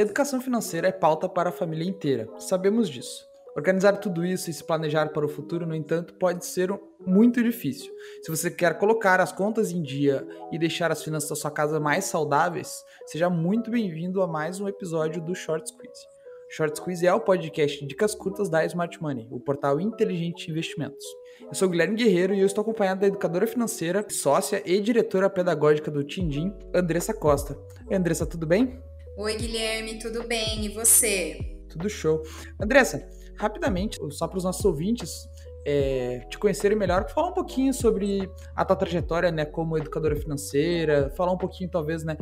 Educação 0.00 0.40
financeira 0.40 0.88
é 0.88 0.92
pauta 0.92 1.28
para 1.28 1.50
a 1.50 1.52
família 1.52 1.86
inteira, 1.86 2.26
sabemos 2.38 2.88
disso. 2.88 3.28
Organizar 3.54 3.98
tudo 3.98 4.24
isso 4.24 4.48
e 4.48 4.54
se 4.54 4.64
planejar 4.64 5.10
para 5.10 5.26
o 5.26 5.28
futuro, 5.28 5.66
no 5.66 5.74
entanto, 5.74 6.14
pode 6.14 6.46
ser 6.46 6.70
muito 7.06 7.42
difícil. 7.42 7.92
Se 8.22 8.30
você 8.30 8.50
quer 8.50 8.78
colocar 8.78 9.20
as 9.20 9.30
contas 9.30 9.70
em 9.70 9.82
dia 9.82 10.26
e 10.50 10.58
deixar 10.58 10.90
as 10.90 11.04
finanças 11.04 11.28
da 11.28 11.36
sua 11.36 11.50
casa 11.50 11.78
mais 11.78 12.06
saudáveis, 12.06 12.82
seja 13.04 13.28
muito 13.28 13.70
bem-vindo 13.70 14.22
a 14.22 14.26
mais 14.26 14.58
um 14.58 14.66
episódio 14.66 15.20
do 15.20 15.34
Short 15.34 15.68
Squeeze. 15.68 16.06
Short 16.48 16.78
Squeeze 16.78 17.06
é 17.06 17.12
o 17.12 17.20
podcast 17.20 17.78
de 17.80 17.86
dicas 17.86 18.14
curtas 18.14 18.48
da 18.48 18.64
Smart 18.64 19.02
Money, 19.02 19.28
o 19.30 19.38
portal 19.38 19.78
inteligente 19.78 20.46
de 20.46 20.50
investimentos. 20.50 21.04
Eu 21.42 21.52
sou 21.52 21.68
Guilherme 21.68 21.96
Guerreiro 21.96 22.32
e 22.32 22.40
eu 22.40 22.46
estou 22.46 22.62
acompanhado 22.62 23.02
da 23.02 23.06
educadora 23.06 23.46
financeira, 23.46 24.06
sócia 24.08 24.62
e 24.64 24.80
diretora 24.80 25.28
pedagógica 25.28 25.90
do 25.90 26.02
Tindim, 26.02 26.54
Andressa 26.74 27.12
Costa. 27.12 27.54
Andressa, 27.92 28.24
tudo 28.24 28.46
bem? 28.46 28.80
Oi, 29.16 29.36
Guilherme, 29.36 29.98
tudo 29.98 30.22
bem? 30.26 30.64
E 30.64 30.68
você? 30.68 31.38
Tudo 31.68 31.90
show. 31.90 32.22
Andressa, 32.60 33.06
rapidamente, 33.36 33.98
só 34.12 34.26
para 34.26 34.38
os 34.38 34.44
nossos 34.44 34.64
ouvintes 34.64 35.28
é, 35.64 36.20
te 36.30 36.38
conhecerem 36.38 36.76
melhor, 36.76 37.08
falar 37.10 37.28
um 37.28 37.34
pouquinho 37.34 37.72
sobre 37.72 38.30
a 38.54 38.64
tua 38.64 38.76
trajetória, 38.76 39.30
né, 39.30 39.44
como 39.44 39.76
educadora 39.76 40.16
financeira, 40.16 41.12
falar 41.16 41.32
um 41.32 41.38
pouquinho, 41.38 41.70
talvez, 41.70 42.02
né, 42.02 42.16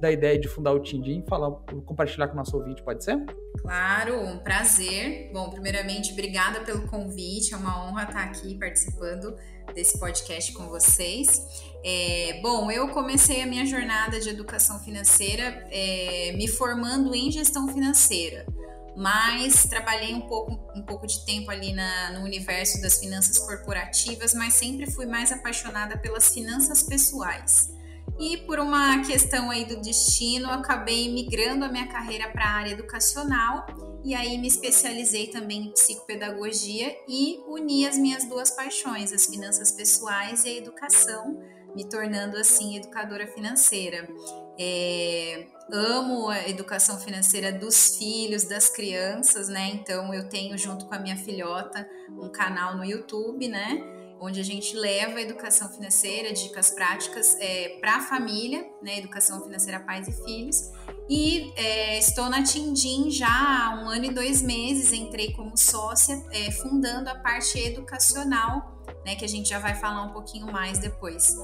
da 0.00 0.10
ideia 0.12 0.38
de 0.38 0.48
fundar 0.48 0.72
o 0.72 0.80
Tindim, 0.80 1.24
falar, 1.28 1.50
compartilhar 1.84 2.28
com 2.28 2.34
o 2.34 2.36
nosso 2.36 2.56
ouvinte, 2.56 2.82
pode 2.82 3.02
ser? 3.02 3.24
Claro, 3.60 4.20
um 4.20 4.38
prazer. 4.38 5.30
Bom, 5.32 5.50
primeiramente, 5.50 6.12
obrigada 6.12 6.60
pelo 6.60 6.86
convite, 6.86 7.54
é 7.54 7.56
uma 7.56 7.86
honra 7.86 8.04
estar 8.04 8.24
aqui 8.24 8.54
participando 8.58 9.34
desse 9.74 9.98
podcast 9.98 10.52
com 10.52 10.68
vocês. 10.68 11.46
É, 11.84 12.40
bom, 12.42 12.70
eu 12.70 12.88
comecei 12.88 13.42
a 13.42 13.46
minha 13.46 13.64
jornada 13.64 14.20
de 14.20 14.28
educação 14.28 14.78
financeira 14.80 15.66
é, 15.70 16.32
me 16.36 16.48
formando 16.48 17.14
em 17.14 17.30
gestão 17.30 17.68
financeira 17.68 18.46
mas 18.98 19.62
trabalhei 19.62 20.12
um 20.12 20.22
pouco, 20.22 20.52
um 20.74 20.82
pouco 20.82 21.06
de 21.06 21.24
tempo 21.24 21.52
ali 21.52 21.72
na, 21.72 22.10
no 22.18 22.24
universo 22.24 22.82
das 22.82 22.98
finanças 22.98 23.38
corporativas, 23.38 24.34
mas 24.34 24.54
sempre 24.54 24.90
fui 24.90 25.06
mais 25.06 25.30
apaixonada 25.30 25.96
pelas 25.96 26.34
finanças 26.34 26.82
pessoais. 26.82 27.72
E 28.18 28.38
por 28.38 28.58
uma 28.58 29.00
questão 29.06 29.52
aí 29.52 29.64
do 29.64 29.80
destino, 29.80 30.50
acabei 30.50 31.14
migrando 31.14 31.64
a 31.64 31.68
minha 31.68 31.86
carreira 31.86 32.28
para 32.30 32.44
a 32.44 32.50
área 32.50 32.72
educacional 32.72 33.66
e 34.04 34.16
aí 34.16 34.36
me 34.36 34.48
especializei 34.48 35.28
também 35.28 35.66
em 35.66 35.72
psicopedagogia 35.72 36.92
e 37.08 37.38
uni 37.46 37.86
as 37.86 37.96
minhas 37.96 38.24
duas 38.24 38.50
paixões, 38.50 39.12
as 39.12 39.26
finanças 39.26 39.70
pessoais 39.70 40.44
e 40.44 40.48
a 40.48 40.56
educação, 40.56 41.40
me 41.76 41.88
tornando 41.88 42.36
assim 42.36 42.76
educadora 42.76 43.28
financeira. 43.28 44.08
É, 44.58 45.46
amo 45.72 46.28
a 46.28 46.48
educação 46.48 46.98
financeira 46.98 47.52
dos 47.52 47.96
filhos, 47.96 48.44
das 48.44 48.68
crianças, 48.68 49.48
né? 49.48 49.70
Então 49.74 50.12
eu 50.14 50.28
tenho 50.28 50.56
junto 50.56 50.86
com 50.86 50.94
a 50.94 50.98
minha 50.98 51.16
filhota 51.16 51.88
um 52.10 52.28
canal 52.28 52.76
no 52.76 52.84
YouTube, 52.84 53.48
né? 53.48 53.82
Onde 54.20 54.40
a 54.40 54.44
gente 54.44 54.74
leva 54.74 55.18
a 55.18 55.22
educação 55.22 55.68
financeira, 55.68 56.32
dicas 56.32 56.70
práticas 56.70 57.36
é, 57.38 57.78
para 57.80 57.96
a 57.96 58.00
família, 58.00 58.68
né? 58.82 58.98
Educação 58.98 59.42
financeira 59.42 59.78
pais 59.80 60.08
e 60.08 60.24
filhos. 60.24 60.72
E 61.08 61.52
é, 61.56 61.98
estou 61.98 62.28
na 62.28 62.42
Tindim 62.42 63.10
já 63.10 63.28
há 63.28 63.80
um 63.80 63.88
ano 63.88 64.06
e 64.06 64.10
dois 64.10 64.42
meses, 64.42 64.92
entrei 64.92 65.32
como 65.34 65.56
sócia, 65.56 66.22
é, 66.32 66.50
fundando 66.50 67.08
a 67.08 67.14
parte 67.14 67.58
educacional, 67.58 68.82
né? 69.04 69.14
Que 69.14 69.24
a 69.24 69.28
gente 69.28 69.48
já 69.48 69.58
vai 69.58 69.74
falar 69.74 70.02
um 70.02 70.12
pouquinho 70.12 70.50
mais 70.50 70.78
depois. 70.78 71.36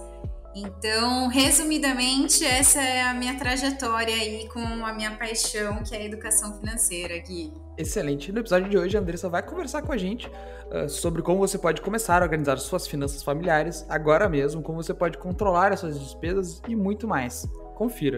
Então, 0.55 1.27
resumidamente, 1.27 2.44
essa 2.44 2.80
é 2.80 3.02
a 3.02 3.12
minha 3.12 3.36
trajetória 3.36 4.14
aí 4.14 4.48
com 4.48 4.61
a 4.61 4.92
minha 4.92 5.11
paixão, 5.16 5.83
que 5.83 5.94
é 5.94 5.98
a 5.98 6.05
educação 6.05 6.58
financeira, 6.58 7.19
Gui. 7.19 7.52
Excelente. 7.77 8.30
No 8.30 8.38
episódio 8.38 8.69
de 8.69 8.78
hoje, 8.78 8.96
a 8.96 9.00
Andressa 9.00 9.28
vai 9.28 9.42
conversar 9.42 9.83
com 9.83 9.92
a 9.92 9.96
gente 9.96 10.28
uh, 10.28 10.88
sobre 10.88 11.22
como 11.22 11.38
você 11.38 11.58
pode 11.58 11.80
começar 11.80 12.22
a 12.22 12.24
organizar 12.24 12.56
suas 12.58 12.86
finanças 12.86 13.22
familiares 13.22 13.84
agora 13.89 14.28
mesmo, 14.28 14.62
como 14.62 14.80
você 14.80 14.95
pode 14.95 15.18
controlar 15.18 15.73
as 15.73 15.80
suas 15.80 15.98
despesas 15.98 16.62
e 16.68 16.77
muito 16.77 17.08
mais. 17.08 17.46
Confira. 17.74 18.17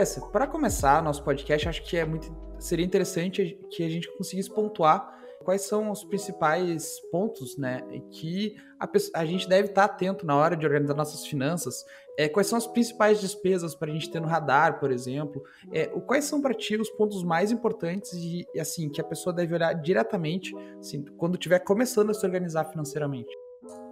Andressa, 0.00 0.22
para 0.28 0.46
começar 0.46 1.02
nosso 1.02 1.22
podcast, 1.22 1.68
acho 1.68 1.82
que 1.82 1.94
é 1.94 2.06
muito 2.06 2.34
seria 2.58 2.86
interessante 2.86 3.58
que 3.70 3.84
a 3.84 3.88
gente 3.90 4.10
conseguisse 4.16 4.48
pontuar 4.48 5.14
quais 5.44 5.60
são 5.66 5.90
os 5.90 6.02
principais 6.02 6.98
pontos, 7.12 7.58
né, 7.58 7.82
que 8.10 8.56
a, 8.78 8.88
a 9.20 9.26
gente 9.26 9.46
deve 9.46 9.68
estar 9.68 9.84
atento 9.84 10.24
na 10.24 10.34
hora 10.34 10.56
de 10.56 10.64
organizar 10.64 10.94
nossas 10.94 11.26
finanças. 11.26 11.84
É, 12.16 12.30
quais 12.30 12.46
são 12.46 12.56
as 12.56 12.66
principais 12.66 13.20
despesas 13.20 13.74
para 13.74 13.90
a 13.90 13.92
gente 13.92 14.10
ter 14.10 14.20
no 14.20 14.26
radar, 14.26 14.80
por 14.80 14.90
exemplo? 14.90 15.42
É, 15.70 15.84
quais 15.86 16.24
são 16.24 16.40
para 16.40 16.54
ti 16.54 16.76
os 16.76 16.88
pontos 16.88 17.22
mais 17.22 17.52
importantes 17.52 18.14
e, 18.14 18.46
assim 18.58 18.88
que 18.88 19.02
a 19.02 19.04
pessoa 19.04 19.34
deve 19.34 19.54
olhar 19.54 19.74
diretamente, 19.74 20.54
assim, 20.78 21.04
quando 21.18 21.34
estiver 21.34 21.58
começando 21.58 22.08
a 22.08 22.14
se 22.14 22.24
organizar 22.24 22.64
financeiramente? 22.64 23.30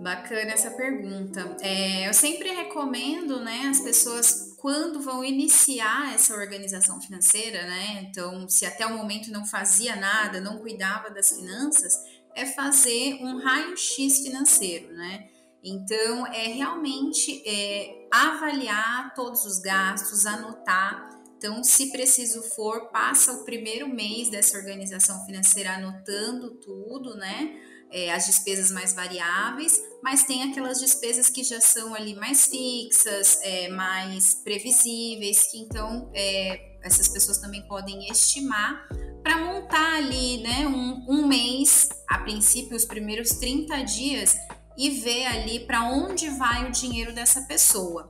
Bacana 0.00 0.52
essa 0.52 0.70
pergunta. 0.70 1.56
É, 1.60 2.08
eu 2.08 2.14
sempre 2.14 2.50
recomendo, 2.50 3.40
né, 3.40 3.68
as 3.68 3.80
pessoas 3.80 4.54
quando 4.58 5.00
vão 5.00 5.24
iniciar 5.24 6.14
essa 6.14 6.34
organização 6.34 7.00
financeira, 7.00 7.62
né? 7.62 8.02
Então, 8.02 8.48
se 8.48 8.66
até 8.66 8.84
o 8.86 8.96
momento 8.96 9.30
não 9.30 9.46
fazia 9.46 9.94
nada, 9.94 10.40
não 10.40 10.58
cuidava 10.58 11.10
das 11.10 11.30
finanças, 11.30 11.94
é 12.34 12.44
fazer 12.44 13.14
um 13.20 13.38
raio-x 13.38 14.18
financeiro, 14.18 14.92
né? 14.94 15.28
Então, 15.62 16.26
é 16.28 16.48
realmente 16.48 17.42
é, 17.46 18.08
avaliar 18.12 19.14
todos 19.14 19.44
os 19.44 19.58
gastos, 19.58 20.26
anotar. 20.26 21.08
Então, 21.36 21.62
se 21.62 21.90
preciso 21.92 22.42
for, 22.42 22.88
passa 22.90 23.32
o 23.32 23.44
primeiro 23.44 23.88
mês 23.88 24.28
dessa 24.28 24.56
organização 24.56 25.24
financeira 25.24 25.74
anotando 25.74 26.54
tudo, 26.56 27.16
né? 27.16 27.60
É, 27.90 28.12
as 28.12 28.26
despesas 28.26 28.70
mais 28.70 28.92
variáveis, 28.92 29.80
mas 30.02 30.24
tem 30.24 30.42
aquelas 30.42 30.80
despesas 30.80 31.28
que 31.28 31.42
já 31.42 31.60
são 31.60 31.94
ali 31.94 32.14
mais 32.14 32.46
fixas, 32.46 33.40
é, 33.42 33.68
mais 33.68 34.34
previsíveis, 34.34 35.50
que 35.50 35.58
então 35.58 36.10
é, 36.14 36.78
essas 36.82 37.08
pessoas 37.08 37.38
também 37.38 37.66
podem 37.66 38.08
estimar 38.08 38.88
para 39.22 39.38
montar 39.38 39.96
ali 39.96 40.38
né, 40.38 40.66
um, 40.66 41.04
um 41.08 41.26
mês, 41.26 41.88
a 42.08 42.18
princípio, 42.18 42.76
os 42.76 42.84
primeiros 42.84 43.30
30 43.30 43.82
dias, 43.82 44.36
e 44.76 44.90
ver 44.90 45.26
ali 45.26 45.60
para 45.60 45.82
onde 45.90 46.30
vai 46.30 46.68
o 46.68 46.70
dinheiro 46.70 47.12
dessa 47.12 47.42
pessoa 47.42 48.08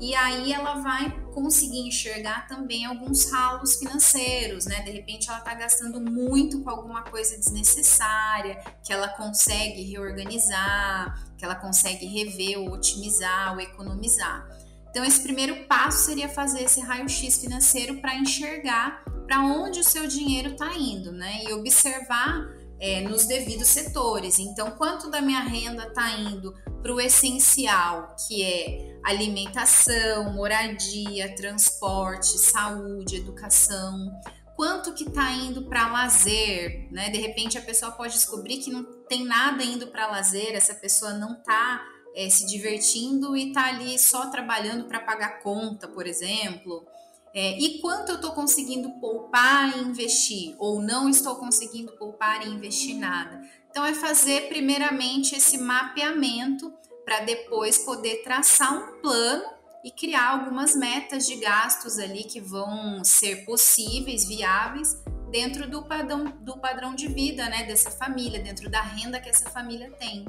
e 0.00 0.14
aí 0.14 0.52
ela 0.52 0.74
vai 0.74 1.10
conseguir 1.32 1.86
enxergar 1.86 2.46
também 2.46 2.84
alguns 2.84 3.30
ralos 3.30 3.76
financeiros, 3.76 4.66
né? 4.66 4.82
De 4.82 4.90
repente 4.90 5.28
ela 5.28 5.38
está 5.38 5.54
gastando 5.54 6.00
muito 6.00 6.62
com 6.62 6.70
alguma 6.70 7.02
coisa 7.02 7.36
desnecessária, 7.36 8.60
que 8.82 8.92
ela 8.92 9.08
consegue 9.08 9.82
reorganizar, 9.82 11.34
que 11.36 11.44
ela 11.44 11.54
consegue 11.54 12.06
rever 12.06 12.58
ou 12.58 12.72
otimizar 12.72 13.52
ou 13.54 13.60
economizar. 13.60 14.46
Então 14.90 15.04
esse 15.04 15.22
primeiro 15.22 15.64
passo 15.66 16.06
seria 16.06 16.28
fazer 16.28 16.62
esse 16.62 16.80
raio-x 16.80 17.38
financeiro 17.38 17.96
para 18.00 18.14
enxergar 18.14 19.02
para 19.26 19.40
onde 19.40 19.80
o 19.80 19.84
seu 19.84 20.06
dinheiro 20.06 20.50
está 20.50 20.72
indo, 20.76 21.10
né? 21.10 21.42
E 21.44 21.52
observar 21.52 22.46
é, 22.80 23.00
nos 23.02 23.26
devidos 23.26 23.68
setores. 23.68 24.38
Então, 24.38 24.72
quanto 24.72 25.10
da 25.10 25.20
minha 25.20 25.40
renda 25.40 25.86
está 25.86 26.10
indo 26.12 26.54
para 26.82 26.92
o 26.92 27.00
essencial, 27.00 28.14
que 28.26 28.42
é 28.42 28.98
alimentação, 29.04 30.32
moradia, 30.32 31.34
transporte, 31.34 32.38
saúde, 32.38 33.16
educação? 33.16 34.10
Quanto 34.56 34.94
que 34.94 35.04
está 35.04 35.32
indo 35.32 35.64
para 35.64 35.88
lazer, 35.88 36.88
né? 36.92 37.10
De 37.10 37.18
repente 37.18 37.58
a 37.58 37.62
pessoa 37.62 37.90
pode 37.92 38.14
descobrir 38.14 38.58
que 38.58 38.70
não 38.70 38.84
tem 39.08 39.24
nada 39.24 39.64
indo 39.64 39.88
para 39.88 40.06
lazer, 40.06 40.54
essa 40.54 40.74
pessoa 40.74 41.12
não 41.14 41.38
está 41.38 41.84
é, 42.14 42.30
se 42.30 42.46
divertindo 42.46 43.36
e 43.36 43.48
está 43.48 43.66
ali 43.66 43.98
só 43.98 44.30
trabalhando 44.30 44.84
para 44.84 45.00
pagar 45.00 45.40
conta, 45.40 45.88
por 45.88 46.06
exemplo. 46.06 46.86
É, 47.34 47.58
e 47.58 47.80
quanto 47.80 48.10
eu 48.10 48.14
estou 48.14 48.30
conseguindo 48.30 48.90
poupar 49.00 49.76
e 49.76 49.80
investir, 49.80 50.54
ou 50.56 50.80
não 50.80 51.08
estou 51.08 51.34
conseguindo 51.34 51.90
poupar 51.92 52.46
e 52.46 52.50
investir 52.50 52.96
nada. 52.96 53.42
Então, 53.68 53.84
é 53.84 53.92
fazer 53.92 54.48
primeiramente 54.48 55.34
esse 55.34 55.58
mapeamento 55.58 56.72
para 57.04 57.20
depois 57.20 57.78
poder 57.78 58.22
traçar 58.22 58.72
um 58.72 59.00
plano 59.00 59.44
e 59.82 59.90
criar 59.90 60.30
algumas 60.30 60.76
metas 60.76 61.26
de 61.26 61.34
gastos 61.36 61.98
ali 61.98 62.22
que 62.22 62.40
vão 62.40 63.02
ser 63.04 63.44
possíveis, 63.44 64.26
viáveis, 64.26 65.02
dentro 65.30 65.68
do 65.68 65.82
padrão, 65.82 66.24
do 66.40 66.56
padrão 66.58 66.94
de 66.94 67.08
vida 67.08 67.48
né, 67.48 67.64
dessa 67.64 67.90
família, 67.90 68.40
dentro 68.40 68.70
da 68.70 68.80
renda 68.80 69.20
que 69.20 69.28
essa 69.28 69.50
família 69.50 69.90
tem. 69.98 70.24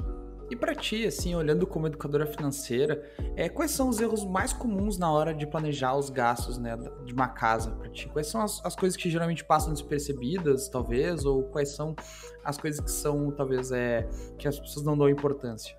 E 0.48 0.54
para 0.54 0.74
ti, 0.74 1.04
assim, 1.06 1.34
olhando 1.34 1.66
como 1.66 1.86
educadora 1.86 2.26
financeira, 2.26 3.02
é, 3.34 3.48
quais 3.48 3.72
são 3.72 3.88
os 3.88 4.00
erros 4.00 4.24
mais 4.24 4.52
comuns 4.52 4.96
na 4.96 5.10
hora 5.10 5.34
de 5.34 5.46
planejar 5.46 5.96
os 5.96 6.08
gastos 6.08 6.56
né, 6.56 6.76
de 7.04 7.12
uma 7.12 7.28
casa 7.28 7.72
para 7.72 7.90
ti? 7.90 8.08
Quais 8.08 8.28
são 8.28 8.40
as, 8.40 8.64
as, 8.64 8.76
coisas 8.76 8.96
que 8.96 9.10
geralmente 9.10 9.44
passam 9.44 9.72
despercebidas, 9.72 10.68
talvez, 10.68 11.24
ou 11.24 11.42
quais 11.44 11.70
são 11.70 11.96
as 12.44 12.56
coisas 12.56 12.80
que 12.80 12.90
são, 12.90 13.32
talvez, 13.32 13.72
é, 13.72 14.08
que 14.38 14.46
as 14.46 14.58
pessoas 14.58 14.84
não 14.84 14.96
dão 14.96 15.08
importância? 15.08 15.76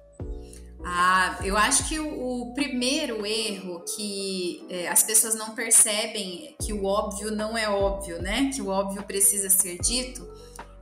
Ah, 0.84 1.40
eu 1.44 1.58
acho 1.58 1.88
que 1.88 2.00
o, 2.00 2.54
primeiro 2.54 3.26
erro 3.26 3.84
que 3.96 4.66
é, 4.70 4.88
as 4.88 5.04
pessoas 5.04 5.36
não 5.36 5.56
percebem 5.56 6.56
que 6.62 6.72
o 6.72 6.86
óbvio 6.86 7.32
não 7.32 7.58
é 7.58 7.70
óbvio, 7.70 8.22
né? 8.22 8.50
Que 8.54 8.62
o 8.62 8.68
óbvio 8.68 9.04
precisa 9.04 9.50
ser 9.50 9.78
dito, 9.80 10.28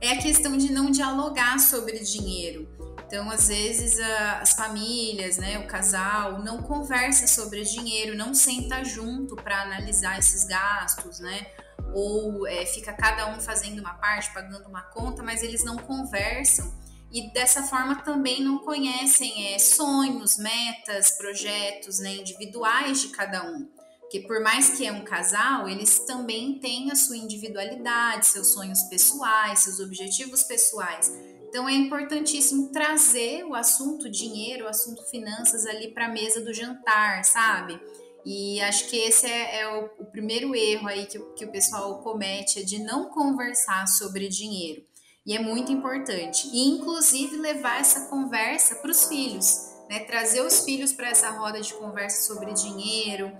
é 0.00 0.12
a 0.12 0.18
questão 0.18 0.56
de 0.56 0.70
não 0.70 0.90
dialogar 0.90 1.58
sobre 1.58 1.98
dinheiro. 2.00 2.68
Então, 3.06 3.30
às 3.30 3.48
vezes, 3.48 4.00
a, 4.00 4.40
as 4.40 4.52
famílias, 4.52 5.36
né, 5.36 5.58
o 5.58 5.66
casal, 5.66 6.42
não 6.42 6.62
conversa 6.62 7.26
sobre 7.26 7.62
dinheiro, 7.62 8.16
não 8.16 8.34
senta 8.34 8.84
junto 8.84 9.36
para 9.36 9.62
analisar 9.62 10.18
esses 10.18 10.44
gastos, 10.44 11.20
né? 11.20 11.46
Ou 11.94 12.46
é, 12.46 12.66
fica 12.66 12.92
cada 12.92 13.28
um 13.28 13.40
fazendo 13.40 13.78
uma 13.78 13.94
parte, 13.94 14.32
pagando 14.34 14.68
uma 14.68 14.82
conta, 14.82 15.22
mas 15.22 15.42
eles 15.42 15.64
não 15.64 15.76
conversam 15.76 16.74
e 17.12 17.32
dessa 17.32 17.62
forma 17.62 17.96
também 18.02 18.42
não 18.42 18.58
conhecem 18.58 19.54
é, 19.54 19.58
sonhos, 19.58 20.36
metas, 20.36 21.12
projetos 21.12 21.98
né, 21.98 22.16
individuais 22.16 23.00
de 23.00 23.08
cada 23.08 23.44
um. 23.44 23.66
Porque 24.00 24.20
por 24.20 24.40
mais 24.40 24.70
que 24.70 24.86
é 24.86 24.92
um 24.92 25.04
casal, 25.04 25.68
eles 25.68 26.00
também 26.00 26.58
têm 26.58 26.90
a 26.90 26.94
sua 26.94 27.16
individualidade, 27.16 28.26
seus 28.26 28.48
sonhos 28.48 28.82
pessoais, 28.84 29.60
seus 29.60 29.80
objetivos 29.80 30.42
pessoais. 30.42 31.10
Então 31.56 31.66
é 31.66 31.72
importantíssimo 31.72 32.70
trazer 32.70 33.42
o 33.44 33.54
assunto 33.54 34.10
dinheiro, 34.10 34.66
o 34.66 34.68
assunto 34.68 35.02
finanças 35.04 35.64
ali 35.64 35.90
para 35.90 36.04
a 36.04 36.10
mesa 36.10 36.38
do 36.38 36.52
jantar, 36.52 37.24
sabe? 37.24 37.80
E 38.26 38.60
acho 38.60 38.90
que 38.90 38.98
esse 38.98 39.26
é, 39.26 39.60
é 39.60 39.66
o, 39.66 40.02
o, 40.02 40.04
primeiro 40.04 40.54
erro 40.54 40.86
aí 40.86 41.06
que, 41.06 41.18
que 41.18 41.46
o 41.46 41.50
pessoal 41.50 42.02
comete, 42.02 42.60
é 42.60 42.62
de 42.62 42.78
não 42.80 43.08
conversar 43.08 43.88
sobre 43.88 44.28
dinheiro. 44.28 44.82
E 45.24 45.34
é 45.34 45.38
muito 45.38 45.72
importante. 45.72 46.46
E, 46.52 46.68
inclusive, 46.68 47.38
levar 47.38 47.80
essa 47.80 48.10
conversa 48.10 48.74
para 48.74 48.90
os 48.90 49.06
filhos, 49.06 49.72
né? 49.88 50.00
Trazer 50.00 50.42
os 50.42 50.62
filhos 50.62 50.92
para 50.92 51.08
essa 51.08 51.30
roda 51.30 51.58
de 51.62 51.72
conversa 51.72 52.20
sobre 52.26 52.52
dinheiro, 52.52 53.32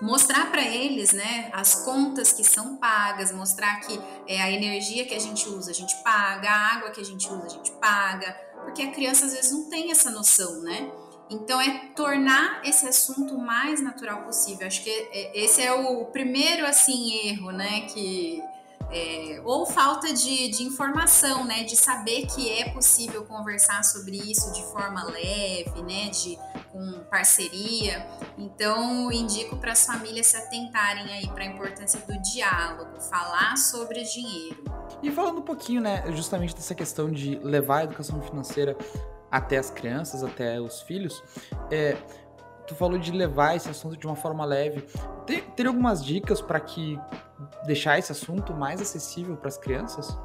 mostrar 0.00 0.50
para 0.50 0.62
eles 0.62 1.12
né, 1.12 1.50
as 1.52 1.84
contas 1.84 2.32
que 2.32 2.44
são 2.44 2.76
pagas, 2.76 3.32
mostrar 3.32 3.80
que 3.80 3.98
é, 4.26 4.40
a 4.42 4.50
energia 4.50 5.04
que 5.04 5.14
a 5.14 5.18
gente 5.18 5.48
usa, 5.48 5.70
a 5.70 5.74
gente 5.74 5.94
paga, 6.02 6.50
a 6.50 6.74
água 6.74 6.90
que 6.90 7.00
a 7.00 7.04
gente 7.04 7.28
usa, 7.28 7.46
a 7.46 7.50
gente 7.50 7.70
paga, 7.72 8.32
porque 8.62 8.82
a 8.82 8.90
criança 8.90 9.26
às 9.26 9.32
vezes 9.32 9.52
não 9.52 9.68
tem 9.68 9.90
essa 9.90 10.10
noção, 10.10 10.60
né? 10.62 10.90
Então 11.30 11.60
é 11.60 11.88
tornar 11.96 12.60
esse 12.64 12.86
assunto 12.86 13.34
o 13.34 13.40
mais 13.40 13.80
natural 13.80 14.22
possível. 14.22 14.66
Acho 14.66 14.82
que 14.82 14.90
é, 14.90 15.38
esse 15.38 15.62
é 15.62 15.72
o 15.72 16.04
primeiro 16.06 16.66
assim 16.66 17.28
erro, 17.28 17.50
né, 17.50 17.82
que 17.82 18.42
é, 18.90 19.40
ou 19.44 19.66
falta 19.66 20.12
de, 20.12 20.48
de, 20.48 20.62
informação, 20.62 21.44
né, 21.44 21.64
de 21.64 21.76
saber 21.76 22.26
que 22.26 22.50
é 22.50 22.70
possível 22.70 23.24
conversar 23.24 23.82
sobre 23.84 24.16
isso 24.16 24.52
de 24.52 24.62
forma 24.64 25.04
leve, 25.04 25.82
né, 25.82 26.10
de 26.10 26.38
com 26.70 27.04
parceria. 27.10 28.06
Então, 28.36 29.10
indico 29.12 29.56
para 29.56 29.72
as 29.72 29.86
famílias 29.86 30.26
se 30.26 30.36
atentarem 30.36 31.04
aí 31.12 31.28
para 31.28 31.44
a 31.44 31.46
importância 31.46 32.00
do 32.00 32.20
diálogo, 32.20 33.00
falar 33.00 33.56
sobre 33.56 34.02
dinheiro. 34.02 34.64
E 35.02 35.10
falando 35.10 35.38
um 35.38 35.42
pouquinho, 35.42 35.80
né, 35.80 36.04
justamente 36.12 36.54
dessa 36.54 36.74
questão 36.74 37.10
de 37.10 37.36
levar 37.36 37.78
a 37.78 37.84
educação 37.84 38.20
financeira 38.22 38.76
até 39.30 39.58
as 39.58 39.70
crianças, 39.70 40.22
até 40.22 40.60
os 40.60 40.80
filhos, 40.82 41.22
é, 41.70 41.96
tu 42.66 42.74
falou 42.74 42.98
de 42.98 43.12
levar 43.12 43.56
esse 43.56 43.68
assunto 43.68 43.96
de 43.96 44.06
uma 44.06 44.16
forma 44.16 44.44
leve. 44.44 44.82
Tem, 45.26 45.42
tem 45.42 45.66
algumas 45.66 46.04
dicas 46.04 46.40
para 46.40 46.60
que 46.60 46.98
deixar 47.66 47.98
esse 47.98 48.12
assunto 48.12 48.52
mais 48.52 48.80
acessível 48.80 49.36
para 49.36 49.48
as 49.48 49.56
crianças? 49.56 50.16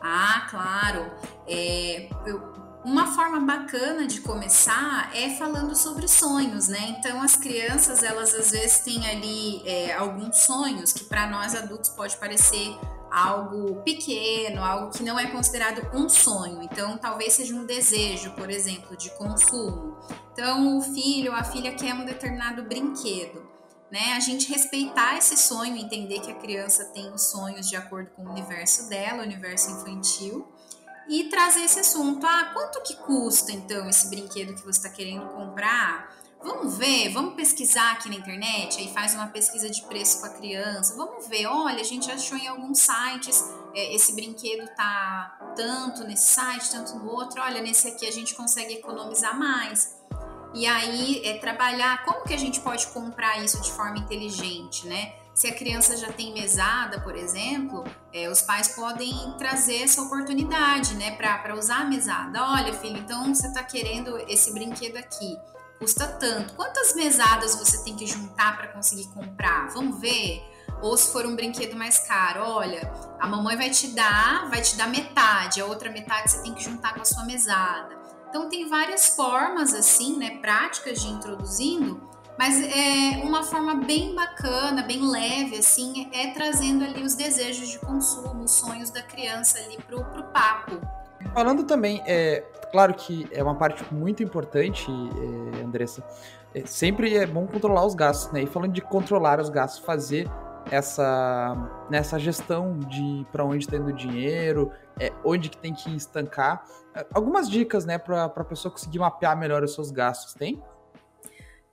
Ah, 0.00 0.46
claro. 0.50 1.10
É, 1.46 2.08
eu, 2.26 2.40
uma 2.84 3.06
forma 3.14 3.40
bacana 3.40 4.06
de 4.06 4.20
começar 4.20 5.10
é 5.12 5.30
falando 5.30 5.74
sobre 5.74 6.06
sonhos, 6.06 6.68
né? 6.68 6.96
Então 6.96 7.20
as 7.20 7.34
crianças 7.34 8.04
elas 8.04 8.32
às 8.32 8.52
vezes 8.52 8.78
têm 8.80 9.08
ali 9.08 9.68
é, 9.68 9.92
alguns 9.94 10.38
sonhos 10.38 10.92
que 10.92 11.04
para 11.04 11.26
nós 11.26 11.56
adultos 11.56 11.90
pode 11.90 12.16
parecer 12.16 12.78
algo 13.16 13.76
pequeno, 13.76 14.62
algo 14.62 14.90
que 14.90 15.02
não 15.02 15.18
é 15.18 15.26
considerado 15.28 15.88
um 15.94 16.06
sonho. 16.06 16.62
Então, 16.62 16.98
talvez 16.98 17.32
seja 17.32 17.54
um 17.54 17.64
desejo, 17.64 18.32
por 18.32 18.50
exemplo, 18.50 18.94
de 18.94 19.08
consumo. 19.12 19.96
Então, 20.32 20.76
o 20.76 20.82
filho 20.82 21.32
ou 21.32 21.38
a 21.38 21.42
filha 21.42 21.72
quer 21.72 21.94
um 21.94 22.04
determinado 22.04 22.62
brinquedo. 22.64 23.42
Né? 23.90 24.12
A 24.14 24.20
gente 24.20 24.52
respeitar 24.52 25.16
esse 25.16 25.34
sonho, 25.34 25.78
entender 25.78 26.20
que 26.20 26.30
a 26.30 26.34
criança 26.34 26.84
tem 26.92 27.10
os 27.10 27.22
sonhos 27.22 27.70
de 27.70 27.76
acordo 27.76 28.10
com 28.10 28.22
o 28.22 28.30
universo 28.30 28.90
dela, 28.90 29.22
o 29.22 29.24
universo 29.24 29.70
infantil, 29.70 30.46
e 31.08 31.30
trazer 31.30 31.60
esse 31.60 31.80
assunto. 31.80 32.26
Ah, 32.26 32.50
quanto 32.52 32.82
que 32.82 32.96
custa 32.96 33.50
então 33.50 33.88
esse 33.88 34.10
brinquedo 34.10 34.54
que 34.54 34.60
você 34.60 34.78
está 34.78 34.90
querendo 34.90 35.26
comprar? 35.28 36.14
Vamos 36.46 36.78
ver, 36.78 37.08
vamos 37.08 37.34
pesquisar 37.34 37.90
aqui 37.90 38.08
na 38.08 38.14
internet, 38.14 38.78
aí 38.78 38.88
faz 38.94 39.14
uma 39.14 39.26
pesquisa 39.26 39.68
de 39.68 39.82
preço 39.82 40.20
com 40.20 40.26
a 40.26 40.28
criança. 40.28 40.94
Vamos 40.96 41.26
ver, 41.26 41.44
olha, 41.46 41.80
a 41.80 41.84
gente 41.84 42.08
achou 42.08 42.38
em 42.38 42.46
alguns 42.46 42.78
sites, 42.78 43.52
é, 43.74 43.92
esse 43.92 44.14
brinquedo 44.14 44.64
tá 44.76 45.36
tanto 45.56 46.04
nesse 46.04 46.28
site, 46.28 46.70
tanto 46.70 46.94
no 46.94 47.10
outro. 47.10 47.42
Olha, 47.42 47.60
nesse 47.60 47.88
aqui 47.88 48.06
a 48.06 48.12
gente 48.12 48.32
consegue 48.36 48.74
economizar 48.74 49.36
mais. 49.36 49.96
E 50.54 50.64
aí 50.66 51.20
é 51.24 51.36
trabalhar 51.38 52.04
como 52.04 52.22
que 52.22 52.32
a 52.32 52.38
gente 52.38 52.60
pode 52.60 52.86
comprar 52.88 53.42
isso 53.42 53.60
de 53.60 53.72
forma 53.72 53.98
inteligente, 53.98 54.86
né? 54.86 55.14
Se 55.34 55.48
a 55.48 55.52
criança 55.52 55.96
já 55.96 56.12
tem 56.12 56.32
mesada, 56.32 57.00
por 57.00 57.16
exemplo, 57.16 57.82
é, 58.12 58.30
os 58.30 58.40
pais 58.40 58.68
podem 58.68 59.34
trazer 59.36 59.82
essa 59.82 60.00
oportunidade, 60.00 60.94
né, 60.94 61.10
para 61.16 61.56
usar 61.56 61.80
a 61.80 61.84
mesada. 61.84 62.40
Olha, 62.52 62.72
filho, 62.72 62.98
então 62.98 63.34
você 63.34 63.48
está 63.48 63.64
querendo 63.64 64.16
esse 64.28 64.52
brinquedo 64.52 64.96
aqui 64.96 65.36
custa 65.78 66.06
tanto. 66.06 66.54
Quantas 66.54 66.94
mesadas 66.94 67.54
você 67.54 67.82
tem 67.84 67.96
que 67.96 68.06
juntar 68.06 68.56
para 68.56 68.68
conseguir 68.68 69.08
comprar? 69.08 69.68
Vamos 69.68 70.00
ver? 70.00 70.42
Ou 70.82 70.96
se 70.96 71.10
for 71.12 71.24
um 71.24 71.34
brinquedo 71.34 71.74
mais 71.74 71.98
caro, 71.98 72.42
olha, 72.42 72.92
a 73.18 73.26
mamãe 73.26 73.56
vai 73.56 73.70
te 73.70 73.88
dar, 73.88 74.48
vai 74.50 74.60
te 74.60 74.76
dar 74.76 74.88
metade, 74.88 75.60
a 75.60 75.66
outra 75.66 75.90
metade 75.90 76.30
você 76.30 76.42
tem 76.42 76.52
que 76.52 76.62
juntar 76.62 76.94
com 76.94 77.00
a 77.00 77.04
sua 77.04 77.24
mesada. 77.24 77.96
Então 78.28 78.48
tem 78.48 78.68
várias 78.68 79.08
formas 79.08 79.72
assim, 79.72 80.18
né, 80.18 80.38
práticas 80.38 81.00
de 81.00 81.08
introduzindo, 81.08 82.06
mas 82.38 82.60
é 82.60 83.22
uma 83.24 83.42
forma 83.42 83.76
bem 83.76 84.14
bacana, 84.14 84.82
bem 84.82 85.00
leve 85.00 85.56
assim, 85.56 86.10
é 86.12 86.32
trazendo 86.32 86.84
ali 86.84 87.02
os 87.02 87.14
desejos 87.14 87.68
de 87.68 87.78
consumo, 87.78 88.44
os 88.44 88.52
sonhos 88.52 88.90
da 88.90 89.02
criança 89.02 89.58
ali 89.58 89.78
pro, 89.78 90.04
pro 90.04 90.24
papo. 90.24 90.78
Falando 91.32 91.64
também, 91.64 92.02
é, 92.06 92.40
claro 92.70 92.94
que 92.94 93.26
é 93.30 93.42
uma 93.42 93.54
parte 93.54 93.84
muito 93.92 94.22
importante, 94.22 94.86
é, 94.90 95.62
Andressa. 95.62 96.04
É, 96.54 96.64
sempre 96.66 97.16
é 97.16 97.26
bom 97.26 97.46
controlar 97.46 97.84
os 97.84 97.94
gastos, 97.94 98.32
né? 98.32 98.42
E 98.42 98.46
falando 98.46 98.72
de 98.72 98.80
controlar 98.80 99.40
os 99.40 99.48
gastos, 99.48 99.84
fazer 99.84 100.28
essa 100.70 101.86
nessa 101.88 102.18
gestão 102.18 102.78
de 102.80 103.24
para 103.30 103.44
onde 103.44 103.64
está 103.64 103.76
indo 103.76 103.88
o 103.88 103.92
dinheiro, 103.92 104.72
é, 104.98 105.12
onde 105.24 105.48
que 105.48 105.56
tem 105.58 105.72
que 105.72 105.94
estancar. 105.94 106.66
É, 106.94 107.06
algumas 107.12 107.48
dicas, 107.48 107.84
né, 107.84 107.98
para 107.98 108.24
a 108.24 108.44
pessoa 108.44 108.72
conseguir 108.72 108.98
mapear 108.98 109.38
melhor 109.38 109.62
os 109.62 109.74
seus 109.74 109.90
gastos, 109.90 110.34
tem? 110.34 110.62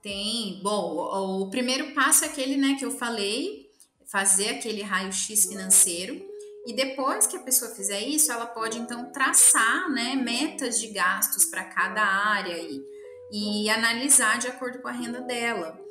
Tem. 0.02 0.60
Bom, 0.62 0.96
o, 0.96 1.44
o 1.44 1.50
primeiro 1.50 1.94
passo 1.94 2.26
é 2.26 2.28
aquele, 2.28 2.58
né, 2.58 2.76
que 2.78 2.86
eu 2.86 2.92
falei, 2.92 3.70
fazer 4.06 4.50
aquele 4.50 4.84
raio-x 4.84 5.46
financeiro 5.46 6.33
e 6.66 6.74
depois 6.74 7.28
que 7.28 7.36
a 7.36 7.42
pessoa 7.42 7.76
fizer 7.76 8.00
isso, 8.00 8.32
ela 8.32 8.46
pode 8.46 8.80
então 8.80 9.12
traçar 9.12 9.90
né, 9.92 10.16
metas 10.16 10.80
de 10.80 10.88
gastos 10.88 11.46
para 11.46 11.66
cada 11.66 12.02
área 12.02 12.58
e, 12.58 12.86
e 13.32 13.70
analisar 13.70 14.40
de 14.40 14.48
acordo 14.48 14.80
com 14.80 14.88
a 14.88 14.92
renda 14.92 15.20
dela. 15.22 15.83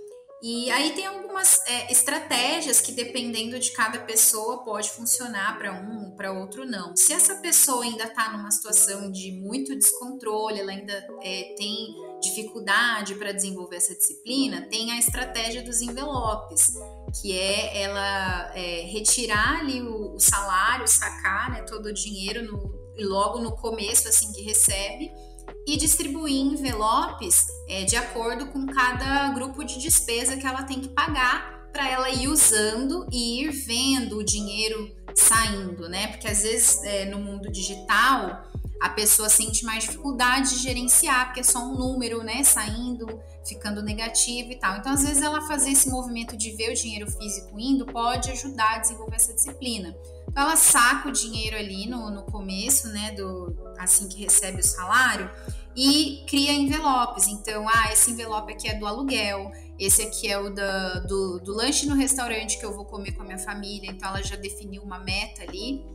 E 0.43 0.69
aí 0.73 0.91
tem 0.91 1.07
algumas 1.07 1.61
é, 1.69 1.93
estratégias 1.93 2.81
que, 2.81 2.91
dependendo 2.91 3.61
de 3.61 3.71
cada 3.71 4.01
pessoa, 4.01 4.65
pode 4.65 4.91
funcionar 4.91 5.57
para 5.57 5.73
um, 5.73 6.11
para 6.17 6.33
outro 6.33 6.67
não. 6.67 6.97
Se 6.97 7.13
essa 7.13 7.37
pessoa 7.37 7.85
ainda 7.85 8.05
está 8.05 8.33
numa 8.33 8.51
situação 8.51 9.09
de 9.13 9.31
muito 9.41 9.73
descontrole, 9.77 10.59
ela 10.59 10.73
ainda 10.73 10.93
é, 11.23 11.55
tem 11.57 11.95
dificuldade 12.21 13.15
para 13.15 13.31
desenvolver 13.31 13.77
essa 13.77 13.95
disciplina, 13.95 14.63
tem 14.63 14.91
a 14.91 14.99
estratégia 14.99 15.63
dos 15.63 15.81
envelopes, 15.81 16.73
que 17.21 17.39
é 17.39 17.83
ela 17.83 18.53
é, 18.57 18.83
retirar 18.83 19.61
ali 19.61 19.81
o, 19.81 20.15
o, 20.15 20.19
salário, 20.19 20.89
sacar 20.89 21.53
né, 21.53 21.63
todo 21.63 21.87
o 21.87 21.95
dinheiro 21.95 22.45
no, 22.45 23.09
logo 23.09 23.39
no 23.39 23.57
começo, 23.57 24.09
assim 24.09 24.33
que 24.33 24.43
recebe 24.43 25.13
e 25.67 25.77
distribuir 25.77 26.41
envelopes 26.41 27.47
é, 27.69 27.85
de 27.85 27.97
acordo 27.97 28.47
com 28.47 28.67
cada 28.67 29.29
grupo 29.31 29.65
de 29.65 29.79
despesa 29.79 30.37
que 30.37 30.47
ela 30.47 30.65
tem 30.65 30.81
que 30.81 30.89
pagar 30.89 31.69
para 31.73 31.89
ela 31.89 32.11
ir 32.11 32.29
usando 32.29 33.07
e 33.11 33.43
ir 33.43 33.51
vendo 33.51 34.19
o 34.19 34.25
dinheiro 34.25 34.95
saindo, 35.15 35.89
né? 35.89 36.09
Porque 36.09 36.29
às 36.29 36.43
vezes 36.43 36.83
é, 36.85 37.07
no 37.07 37.19
mundo 37.19 37.51
digital 37.51 38.45
a 38.83 38.89
pessoa 38.89 39.29
sente 39.29 39.65
mais 39.65 39.85
dificuldade 39.85 40.51
de 40.51 40.57
gerenciar, 40.57 41.27
porque 41.27 41.39
é 41.39 41.45
só 41.45 41.61
um 41.61 41.79
número, 41.79 42.25
né, 42.25 42.43
saindo, 42.43 43.23
ficando 43.47 43.81
negativo 43.81 44.51
e 44.51 44.57
tal. 44.57 44.77
Então, 44.77 44.93
às 44.93 45.05
vezes, 45.05 45.23
ela 45.23 45.41
fazer 45.43 45.71
esse 45.71 45.89
movimento 45.89 46.37
de 46.37 46.51
ver 46.57 46.73
o 46.73 46.75
dinheiro 46.75 47.09
físico 47.09 47.61
indo 47.61 47.87
pode 47.87 48.29
ajudar 48.33 48.75
a 48.75 48.79
desenvolver 48.79 49.15
essa 49.15 49.33
disciplina. 49.33 49.97
Então, 50.29 50.43
ela 50.43 50.57
saca 50.57 51.09
o 51.09 51.13
dinheiro 51.13 51.57
ali 51.57 51.89
no, 51.89 52.11
no 52.11 52.25
começo, 52.25 52.89
né, 52.89 53.13
do 53.13 53.57
assim 53.79 54.09
que 54.09 54.21
recebe 54.21 54.59
o 54.59 54.65
salário, 54.65 55.31
e 55.77 56.25
cria 56.27 56.53
envelopes. 56.53 57.29
Então, 57.29 57.69
ah, 57.69 57.93
esse 57.93 58.11
envelope 58.11 58.53
aqui 58.53 58.67
é 58.67 58.75
do 58.75 58.85
aluguel, 58.85 59.53
esse 59.79 60.03
aqui 60.03 60.29
é 60.29 60.37
o 60.41 60.51
da, 60.51 60.99
do, 60.99 61.39
do 61.39 61.55
lanche 61.55 61.87
no 61.87 61.95
restaurante 61.95 62.59
que 62.59 62.67
eu 62.67 62.75
vou 62.75 62.85
comer 62.85 63.13
com 63.13 63.23
a 63.23 63.27
minha 63.27 63.39
família. 63.39 63.89
Então, 63.89 64.09
ela 64.09 64.25
já 64.25 64.35
definiu 64.35 64.83
uma 64.83 64.99
meta 64.99 65.45
ali. 65.45 65.87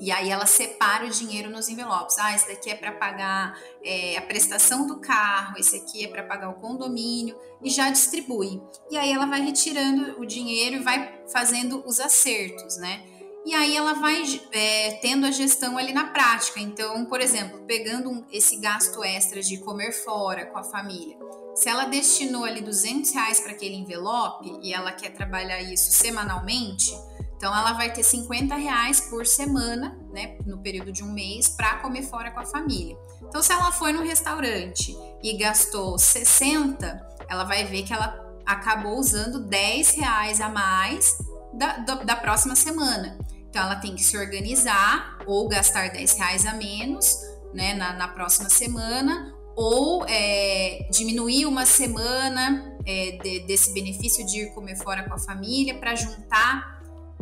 E 0.00 0.10
aí 0.10 0.30
ela 0.30 0.46
separa 0.46 1.06
o 1.06 1.10
dinheiro 1.10 1.50
nos 1.50 1.68
envelopes. 1.68 2.18
Ah, 2.18 2.34
esse 2.34 2.48
daqui 2.48 2.70
é 2.70 2.74
para 2.74 2.92
pagar 2.92 3.58
é, 3.82 4.16
a 4.16 4.22
prestação 4.22 4.86
do 4.86 5.00
carro, 5.00 5.58
esse 5.58 5.76
aqui 5.76 6.04
é 6.04 6.08
para 6.08 6.22
pagar 6.22 6.50
o 6.50 6.54
condomínio 6.54 7.36
e 7.62 7.70
já 7.70 7.90
distribui. 7.90 8.60
E 8.90 8.96
aí 8.96 9.12
ela 9.12 9.26
vai 9.26 9.40
retirando 9.40 10.20
o 10.20 10.26
dinheiro 10.26 10.76
e 10.76 10.80
vai 10.80 11.22
fazendo 11.26 11.82
os 11.86 12.00
acertos, 12.00 12.76
né? 12.76 13.04
e 13.44 13.54
aí 13.54 13.76
ela 13.76 13.92
vai 13.92 14.22
é, 14.52 14.92
tendo 15.02 15.26
a 15.26 15.30
gestão 15.30 15.76
ali 15.76 15.92
na 15.92 16.06
prática. 16.06 16.60
Então, 16.60 17.04
por 17.04 17.20
exemplo, 17.20 17.60
pegando 17.66 18.08
um, 18.08 18.24
esse 18.32 18.56
gasto 18.56 19.04
extra 19.04 19.42
de 19.42 19.58
comer 19.58 19.92
fora 19.92 20.46
com 20.46 20.58
a 20.58 20.64
família, 20.64 21.16
se 21.54 21.68
ela 21.68 21.84
destinou 21.84 22.44
ali 22.44 22.62
200 22.62 23.12
reais 23.12 23.40
para 23.40 23.52
aquele 23.52 23.76
envelope 23.76 24.58
e 24.62 24.72
ela 24.72 24.92
quer 24.92 25.10
trabalhar 25.10 25.60
isso 25.60 25.92
semanalmente, 25.92 26.90
então 27.44 27.54
ela 27.54 27.74
vai 27.74 27.92
ter 27.92 28.02
50 28.02 28.54
reais 28.54 29.00
por 29.02 29.26
semana, 29.26 29.94
né, 30.10 30.38
no 30.46 30.56
período 30.62 30.90
de 30.90 31.04
um 31.04 31.12
mês, 31.12 31.46
para 31.46 31.76
comer 31.76 32.02
fora 32.04 32.30
com 32.30 32.40
a 32.40 32.46
família. 32.46 32.96
Então, 33.20 33.42
se 33.42 33.52
ela 33.52 33.70
foi 33.70 33.92
no 33.92 34.02
restaurante 34.02 34.96
e 35.22 35.36
gastou 35.36 35.98
60, 35.98 37.06
ela 37.28 37.44
vai 37.44 37.64
ver 37.64 37.82
que 37.82 37.92
ela 37.92 38.18
acabou 38.46 38.98
usando 38.98 39.40
10 39.40 39.90
reais 39.90 40.40
a 40.40 40.48
mais 40.48 41.18
da, 41.52 41.76
da 41.96 42.16
próxima 42.16 42.56
semana. 42.56 43.18
Então 43.50 43.62
ela 43.62 43.76
tem 43.76 43.94
que 43.94 44.02
se 44.02 44.16
organizar 44.16 45.18
ou 45.26 45.46
gastar 45.46 45.90
10 45.90 46.14
reais 46.14 46.46
a 46.46 46.54
menos 46.54 47.14
né, 47.52 47.74
na, 47.74 47.92
na 47.92 48.08
próxima 48.08 48.48
semana, 48.48 49.34
ou 49.54 50.06
é, 50.08 50.88
diminuir 50.90 51.44
uma 51.44 51.66
semana 51.66 52.74
é, 52.86 53.18
de, 53.22 53.40
desse 53.40 53.74
benefício 53.74 54.24
de 54.24 54.44
ir 54.44 54.54
comer 54.54 54.76
fora 54.76 55.02
com 55.02 55.12
a 55.12 55.18
família 55.18 55.74
para 55.78 55.94
juntar 55.94 56.73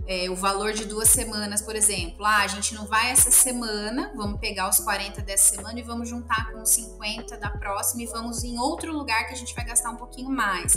é, 0.07 0.29
o 0.29 0.35
valor 0.35 0.73
de 0.73 0.85
duas 0.85 1.09
semanas, 1.09 1.63
por 1.63 1.77
exemplo. 1.77 2.25
Ah, 2.25 2.43
a 2.43 2.47
gente 2.47 2.75
não 2.75 2.87
vai 2.87 3.11
essa 3.11 3.31
semana, 3.31 4.13
vamos 4.17 4.41
pegar 4.41 4.69
os 4.69 4.79
40 4.79 5.23
dessa 5.23 5.55
semana 5.55 5.79
e 5.79 5.83
vamos 5.83 6.09
juntar 6.09 6.51
com 6.53 6.63
os 6.63 6.71
50 6.71 7.37
da 7.37 7.51
próxima 7.51 8.03
e 8.03 8.07
vamos 8.07 8.43
em 8.43 8.59
outro 8.59 8.93
lugar 8.93 9.27
que 9.27 9.33
a 9.33 9.37
gente 9.37 9.55
vai 9.55 9.65
gastar 9.65 9.91
um 9.91 9.97
pouquinho 9.97 10.31
mais. 10.31 10.75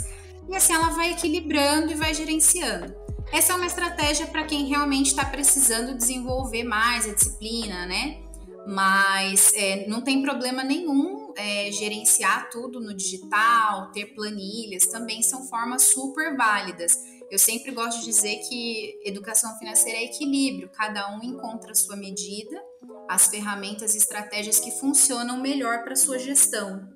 E 0.48 0.54
assim 0.54 0.72
ela 0.72 0.90
vai 0.90 1.12
equilibrando 1.12 1.90
e 1.90 1.94
vai 1.94 2.14
gerenciando. 2.14 2.94
Essa 3.32 3.52
é 3.52 3.56
uma 3.56 3.66
estratégia 3.66 4.26
para 4.26 4.44
quem 4.44 4.66
realmente 4.66 5.08
está 5.08 5.24
precisando 5.24 5.96
desenvolver 5.96 6.62
mais 6.62 7.08
a 7.08 7.14
disciplina, 7.14 7.84
né? 7.84 8.20
Mas 8.68 9.52
é, 9.54 9.86
não 9.88 10.00
tem 10.00 10.22
problema 10.22 10.62
nenhum 10.62 11.32
é, 11.36 11.70
gerenciar 11.72 12.48
tudo 12.50 12.80
no 12.80 12.94
digital, 12.94 13.90
ter 13.92 14.06
planilhas, 14.14 14.86
também 14.86 15.22
são 15.22 15.46
formas 15.48 15.88
super 15.88 16.36
válidas. 16.36 16.96
Eu 17.30 17.38
sempre 17.38 17.72
gosto 17.72 18.00
de 18.00 18.04
dizer 18.04 18.36
que 18.48 19.00
educação 19.04 19.58
financeira 19.58 19.98
é 19.98 20.04
equilíbrio, 20.04 20.68
cada 20.68 21.14
um 21.16 21.22
encontra 21.22 21.72
a 21.72 21.74
sua 21.74 21.96
medida, 21.96 22.62
as 23.08 23.26
ferramentas 23.26 23.94
e 23.94 23.98
estratégias 23.98 24.60
que 24.60 24.70
funcionam 24.70 25.40
melhor 25.40 25.82
para 25.82 25.96
sua 25.96 26.18
gestão. 26.18 26.88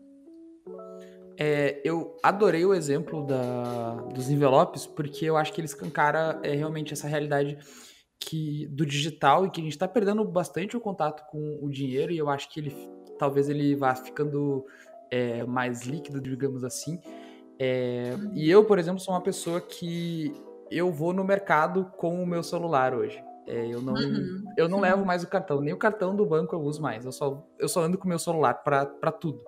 É, 1.36 1.80
eu 1.84 2.16
adorei 2.22 2.64
o 2.64 2.74
exemplo 2.74 3.26
da, 3.26 3.94
dos 4.14 4.28
envelopes, 4.30 4.86
porque 4.86 5.24
eu 5.24 5.36
acho 5.36 5.52
que 5.52 5.60
ele 5.60 5.66
escancara 5.66 6.38
é, 6.42 6.54
realmente 6.54 6.92
essa 6.92 7.08
realidade 7.08 7.58
que 8.20 8.66
do 8.66 8.84
digital 8.84 9.46
e 9.46 9.50
que 9.50 9.60
a 9.60 9.64
gente 9.64 9.72
está 9.72 9.88
perdendo 9.88 10.22
bastante 10.22 10.76
o 10.76 10.80
contato 10.80 11.28
com 11.30 11.58
o 11.62 11.70
dinheiro, 11.70 12.12
e 12.12 12.18
eu 12.18 12.28
acho 12.28 12.50
que 12.50 12.60
ele 12.60 12.90
talvez 13.18 13.48
ele 13.48 13.74
vá 13.74 13.94
ficando 13.94 14.66
é, 15.10 15.44
mais 15.44 15.82
líquido, 15.82 16.20
digamos 16.20 16.62
assim. 16.62 17.00
É, 17.62 18.16
e 18.32 18.50
eu, 18.50 18.64
por 18.64 18.78
exemplo, 18.78 18.98
sou 18.98 19.12
uma 19.12 19.20
pessoa 19.20 19.60
que 19.60 20.32
eu 20.70 20.90
vou 20.90 21.12
no 21.12 21.22
mercado 21.22 21.92
com 21.98 22.22
o 22.22 22.26
meu 22.26 22.42
celular 22.42 22.94
hoje. 22.94 23.22
É, 23.46 23.66
eu 23.66 23.82
não, 23.82 23.92
uhum. 23.92 24.44
eu 24.56 24.66
não 24.66 24.80
levo 24.80 25.04
mais 25.04 25.22
o 25.22 25.28
cartão, 25.28 25.60
nem 25.60 25.74
o 25.74 25.76
cartão 25.76 26.16
do 26.16 26.24
banco 26.24 26.54
eu 26.54 26.60
uso 26.62 26.80
mais. 26.80 27.04
Eu 27.04 27.12
só, 27.12 27.46
eu 27.58 27.68
só 27.68 27.82
ando 27.82 27.98
com 27.98 28.06
o 28.06 28.08
meu 28.08 28.18
celular 28.18 28.54
para 28.54 29.12
tudo. 29.12 29.44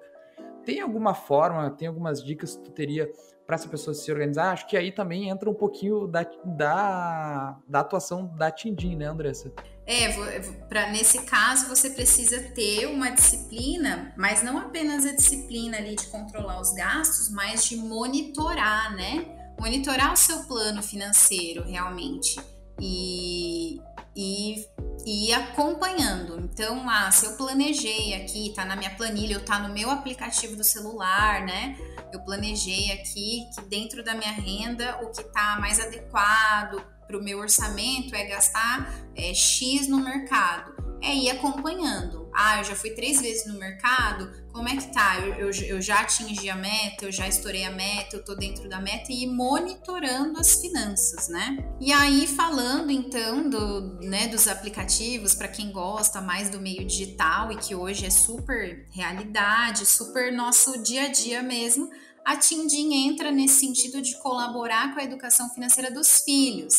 Tem 0.63 0.81
alguma 0.81 1.15
forma, 1.15 1.71
tem 1.71 1.89
algumas 1.89 2.23
dicas 2.23 2.57
que 2.57 2.65
tu 2.65 2.71
teria 2.71 3.11
para 3.47 3.55
essa 3.55 3.69
pessoa 3.69 3.95
se 3.95 4.13
organizar? 4.13 4.53
Acho 4.53 4.67
que 4.67 4.77
aí 4.77 4.93
também 4.93 5.31
entra 5.31 5.49
um 5.49 5.55
pouquinho 5.55 6.07
da, 6.07 6.27
da, 6.45 7.59
da 7.67 7.81
atuação 7.81 8.27
da 8.37 8.51
Tindim, 8.51 8.95
né, 8.95 9.07
Andressa? 9.07 9.53
É, 9.85 10.41
pra, 10.69 10.91
nesse 10.91 11.23
caso 11.23 11.69
você 11.69 11.91
precisa 11.91 12.41
ter 12.41 12.87
uma 12.87 13.11
disciplina, 13.11 14.15
mas 14.17 14.43
não 14.43 14.59
apenas 14.59 15.05
a 15.05 15.13
disciplina 15.13 15.77
ali 15.77 15.97
de 15.97 16.07
controlar 16.07 16.61
os 16.61 16.73
gastos, 16.73 17.29
mas 17.31 17.65
de 17.65 17.77
monitorar, 17.77 18.95
né? 18.95 19.27
Monitorar 19.59 20.13
o 20.13 20.17
seu 20.17 20.45
plano 20.45 20.83
financeiro 20.83 21.65
realmente. 21.65 22.41
E, 22.81 23.81
e, 24.17 24.67
e 25.05 25.29
ir 25.29 25.35
acompanhando. 25.35 26.41
Então, 26.41 26.89
ah, 26.89 27.11
se 27.11 27.27
eu 27.27 27.37
planejei 27.37 28.15
aqui, 28.15 28.53
tá 28.55 28.65
na 28.65 28.77
minha 28.77 28.91
planilha, 28.91 29.39
ou 29.39 29.45
tá 29.45 29.59
no 29.59 29.73
meu 29.75 29.91
aplicativo 29.91 30.57
do 30.57 30.65
celular, 30.65 31.45
né? 31.45 31.77
Eu 32.13 32.21
planejei 32.21 32.93
aqui 32.93 33.47
que 33.55 33.63
dentro 33.69 34.03
da 34.03 34.15
minha 34.15 34.33
renda 34.33 34.99
o 35.03 35.11
que 35.11 35.23
tá 35.25 35.59
mais 35.61 35.79
adequado 35.81 36.92
para 37.13 37.21
o 37.21 37.23
meu 37.23 37.39
orçamento 37.39 38.15
é 38.15 38.25
gastar 38.25 38.91
é, 39.15 39.35
X 39.35 39.87
no 39.87 39.99
mercado. 39.99 40.73
É 41.03 41.15
ir 41.15 41.31
acompanhando. 41.31 42.31
Ah, 42.33 42.59
eu 42.59 42.65
já 42.65 42.75
fui 42.75 42.91
três 42.91 43.21
vezes 43.21 43.45
no 43.47 43.59
mercado, 43.59 44.33
como 44.53 44.69
é 44.69 44.77
que 44.77 44.91
tá? 44.93 45.19
Eu, 45.19 45.35
eu, 45.35 45.51
eu, 45.67 45.83
já 45.83 46.01
atingi 46.01 46.49
a 46.49 46.55
meta, 46.55 47.05
eu 47.05 47.13
já 47.13 47.29
estourei 47.29 47.65
a 47.65 47.71
meta, 47.71 48.17
eu 48.17 48.25
tô 48.25 48.35
dentro 48.35 48.69
da 48.69 48.81
meta 48.81 49.13
e 49.13 49.27
monitorando 49.27 50.39
as 50.39 50.55
finanças, 50.55 51.29
né? 51.29 51.59
E 51.79 51.93
aí, 51.93 52.27
falando 52.27 52.91
então 52.91 53.51
do, 53.51 53.99
né, 54.01 54.29
dos 54.29 54.49
aplicativos, 54.49 55.35
para 55.35 55.49
quem 55.49 55.73
gosta 55.73 56.23
mais 56.23 56.49
do 56.49 56.61
meio 56.61 56.87
digital 56.87 57.53
e 57.53 57.57
que 57.57 57.75
hoje 57.75 58.07
é 58.07 58.11
super 58.11 58.87
realidade, 58.93 59.85
super 59.85 60.33
nosso 60.33 60.83
dia 60.83 61.07
a 61.07 61.09
dia 61.09 61.43
mesmo, 61.43 61.91
a 62.25 62.37
Tindim 62.37 63.09
entra 63.09 63.33
nesse 63.33 63.61
sentido 63.61 64.01
de 64.01 64.17
colaborar 64.19 64.95
com 64.95 65.01
a 65.01 65.05
educação 65.05 65.51
financeira 65.51 65.91
dos 65.91 66.21
filhos. 66.21 66.75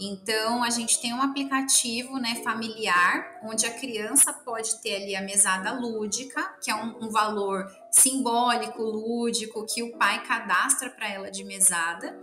Então, 0.00 0.62
a 0.62 0.70
gente 0.70 1.00
tem 1.00 1.12
um 1.12 1.20
aplicativo 1.20 2.18
né, 2.18 2.36
familiar, 2.44 3.40
onde 3.42 3.66
a 3.66 3.70
criança 3.70 4.32
pode 4.32 4.76
ter 4.76 4.94
ali 4.94 5.16
a 5.16 5.22
mesada 5.22 5.72
lúdica, 5.72 6.54
que 6.62 6.70
é 6.70 6.74
um, 6.74 7.06
um 7.06 7.10
valor 7.10 7.66
simbólico, 7.90 8.80
lúdico, 8.80 9.66
que 9.66 9.82
o 9.82 9.96
pai 9.98 10.22
cadastra 10.22 10.88
para 10.88 11.08
ela 11.08 11.30
de 11.30 11.42
mesada. 11.42 12.16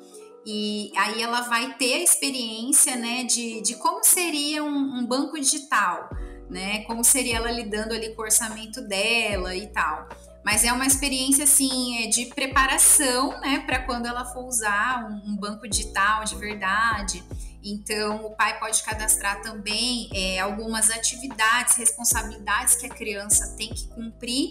E 0.45 0.91
aí 0.95 1.21
ela 1.21 1.41
vai 1.41 1.73
ter 1.73 1.95
a 1.95 2.03
experiência 2.03 2.95
né, 2.95 3.23
de, 3.23 3.61
de 3.61 3.75
como 3.75 4.03
seria 4.03 4.63
um, 4.63 4.99
um 4.99 5.05
banco 5.05 5.39
digital, 5.39 6.09
né? 6.49 6.83
Como 6.83 7.03
seria 7.03 7.37
ela 7.37 7.51
lidando 7.51 7.93
ali 7.93 8.13
com 8.13 8.21
o 8.21 8.25
orçamento 8.25 8.79
dela 8.81 9.55
e 9.55 9.67
tal. 9.67 10.07
Mas 10.45 10.63
é 10.63 10.71
uma 10.71 10.85
experiência 10.85 11.45
assim 11.45 12.03
é 12.03 12.07
de 12.07 12.27
preparação, 12.27 13.39
né, 13.41 13.63
para 13.65 13.79
quando 13.79 14.05
ela 14.05 14.23
for 14.25 14.45
usar 14.45 15.09
um, 15.09 15.31
um 15.31 15.35
banco 15.35 15.67
digital 15.67 16.23
de 16.23 16.35
verdade. 16.35 17.23
Então, 17.65 18.23
o 18.27 18.35
pai 18.35 18.59
pode 18.59 18.83
cadastrar 18.83 19.41
também 19.41 20.07
é, 20.13 20.39
algumas 20.39 20.91
atividades, 20.91 21.75
responsabilidades 21.75 22.75
que 22.75 22.85
a 22.85 22.89
criança 22.89 23.55
tem 23.57 23.73
que 23.73 23.87
cumprir 23.87 24.49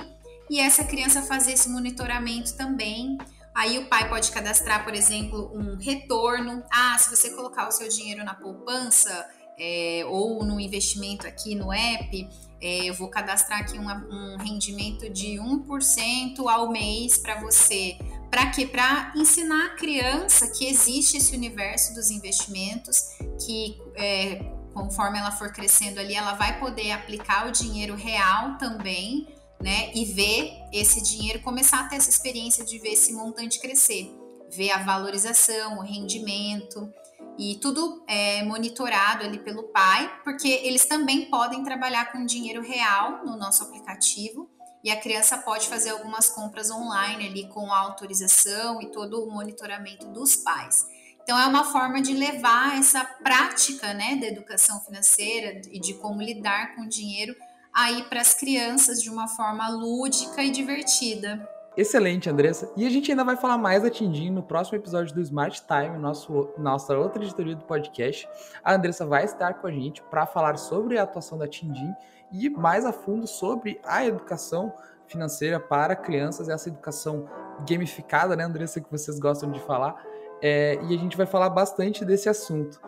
e 0.50 0.58
essa 0.58 0.82
criança 0.82 1.22
fazer 1.22 1.52
esse 1.52 1.68
monitoramento 1.68 2.56
também. 2.56 3.16
Aí 3.54 3.78
o 3.78 3.86
pai 3.88 4.08
pode 4.08 4.32
cadastrar, 4.32 4.82
por 4.82 4.94
exemplo, 4.94 5.52
um 5.54 5.76
retorno. 5.76 6.64
Ah, 6.72 6.98
se 6.98 7.08
você 7.08 7.30
colocar 7.30 7.68
o 7.68 7.70
seu 7.70 7.88
dinheiro 7.88 8.24
na 8.24 8.34
poupança 8.34 9.26
é, 9.56 10.04
ou 10.08 10.44
no 10.44 10.58
investimento 10.58 11.24
aqui 11.24 11.54
no 11.54 11.72
app, 11.72 12.28
é, 12.60 12.84
eu 12.84 12.94
vou 12.94 13.08
cadastrar 13.08 13.60
aqui 13.60 13.78
uma, 13.78 13.94
um 14.10 14.38
rendimento 14.38 15.08
de 15.08 15.38
1% 15.38 16.48
ao 16.48 16.68
mês 16.72 17.16
para 17.16 17.40
você 17.40 17.96
para 18.34 18.50
quê? 18.50 18.66
Para 18.66 19.12
ensinar 19.14 19.66
a 19.66 19.76
criança 19.76 20.48
que 20.48 20.66
existe 20.66 21.18
esse 21.18 21.36
universo 21.36 21.94
dos 21.94 22.10
investimentos, 22.10 23.10
que 23.46 23.80
é, 23.94 24.44
conforme 24.72 25.20
ela 25.20 25.30
for 25.30 25.52
crescendo 25.52 26.00
ali, 26.00 26.16
ela 26.16 26.34
vai 26.34 26.58
poder 26.58 26.90
aplicar 26.90 27.46
o 27.46 27.52
dinheiro 27.52 27.94
real 27.94 28.58
também, 28.58 29.28
né? 29.62 29.92
E 29.94 30.04
ver 30.06 30.52
esse 30.72 31.00
dinheiro, 31.00 31.42
começar 31.42 31.78
a 31.78 31.84
ter 31.84 31.94
essa 31.94 32.10
experiência 32.10 32.64
de 32.64 32.76
ver 32.80 32.94
esse 32.94 33.12
montante 33.12 33.60
crescer, 33.60 34.12
ver 34.50 34.72
a 34.72 34.78
valorização, 34.78 35.78
o 35.78 35.82
rendimento. 35.82 36.92
E 37.38 37.54
tudo 37.62 38.02
é 38.08 38.42
monitorado 38.42 39.22
ali 39.22 39.38
pelo 39.38 39.62
pai, 39.68 40.12
porque 40.24 40.48
eles 40.48 40.86
também 40.86 41.30
podem 41.30 41.62
trabalhar 41.62 42.10
com 42.10 42.26
dinheiro 42.26 42.62
real 42.62 43.24
no 43.24 43.36
nosso 43.36 43.62
aplicativo 43.62 44.50
e 44.84 44.90
a 44.90 45.00
criança 45.00 45.38
pode 45.38 45.66
fazer 45.66 45.90
algumas 45.90 46.28
compras 46.28 46.70
online 46.70 47.26
ali 47.26 47.48
com 47.48 47.72
a 47.72 47.78
autorização 47.78 48.82
e 48.82 48.92
todo 48.92 49.24
o 49.24 49.30
monitoramento 49.30 50.06
dos 50.08 50.36
pais. 50.36 50.86
Então 51.22 51.40
é 51.40 51.46
uma 51.46 51.64
forma 51.64 52.02
de 52.02 52.12
levar 52.12 52.78
essa 52.78 53.02
prática, 53.02 53.94
né, 53.94 54.16
da 54.16 54.26
educação 54.26 54.78
financeira 54.80 55.62
e 55.72 55.80
de 55.80 55.94
como 55.94 56.20
lidar 56.20 56.76
com 56.76 56.82
o 56.82 56.88
dinheiro 56.88 57.34
aí 57.72 58.04
para 58.04 58.20
as 58.20 58.34
crianças 58.34 59.02
de 59.02 59.08
uma 59.08 59.26
forma 59.26 59.66
lúdica 59.70 60.42
e 60.42 60.50
divertida. 60.50 61.48
Excelente, 61.76 62.28
Andressa. 62.30 62.70
E 62.76 62.86
a 62.86 62.90
gente 62.90 63.10
ainda 63.10 63.24
vai 63.24 63.36
falar 63.36 63.58
mais 63.58 63.82
da 63.82 63.90
Tindim 63.90 64.30
no 64.30 64.42
próximo 64.42 64.76
episódio 64.76 65.12
do 65.12 65.20
Smart 65.22 65.60
Time, 65.66 65.98
nosso, 65.98 66.50
nossa 66.56 66.96
outra 66.96 67.24
editoria 67.24 67.56
do 67.56 67.64
podcast. 67.64 68.28
A 68.62 68.74
Andressa 68.74 69.04
vai 69.04 69.24
estar 69.24 69.54
com 69.54 69.66
a 69.66 69.72
gente 69.72 70.00
para 70.02 70.24
falar 70.24 70.56
sobre 70.56 70.98
a 70.98 71.02
atuação 71.02 71.36
da 71.36 71.48
Tindim 71.48 71.92
e 72.32 72.48
mais 72.48 72.84
a 72.84 72.92
fundo 72.92 73.26
sobre 73.26 73.80
a 73.84 74.04
educação 74.04 74.72
financeira 75.06 75.60
para 75.60 75.94
crianças, 75.94 76.48
essa 76.48 76.68
educação 76.68 77.28
gamificada, 77.68 78.34
né, 78.34 78.44
Andressa, 78.44 78.80
que 78.80 78.90
vocês 78.90 79.18
gostam 79.18 79.50
de 79.50 79.60
falar. 79.60 80.02
É, 80.42 80.74
e 80.82 80.94
a 80.94 80.98
gente 80.98 81.16
vai 81.16 81.26
falar 81.26 81.50
bastante 81.50 82.04
desse 82.04 82.28
assunto. 82.28 82.80